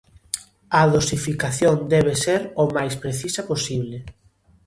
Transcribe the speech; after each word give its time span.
A 0.79 0.81
dosificación 0.95 1.75
debe 1.95 2.13
ser 2.25 2.41
o 2.63 2.65
máis 2.75 2.93
precisa 3.03 3.41
posible. 3.51 3.97